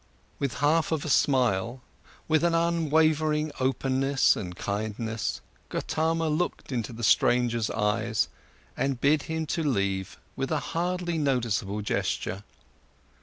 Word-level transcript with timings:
With 0.39 0.55
half 0.55 0.91
of 0.91 1.05
a 1.05 1.09
smile, 1.09 1.83
with 2.27 2.43
an 2.43 2.55
unwavering 2.55 3.51
openness 3.59 4.35
and 4.35 4.55
kindness, 4.55 5.41
Gotama 5.69 6.27
looked 6.27 6.71
into 6.71 6.91
the 6.91 7.03
stranger's 7.03 7.69
eyes 7.69 8.27
and 8.75 8.99
bid 8.99 9.21
him 9.29 9.45
to 9.45 9.61
leave 9.63 10.17
with 10.35 10.49
a 10.51 10.59
hardly 10.73 11.19
noticeable 11.19 11.83
gesture. 11.83 12.43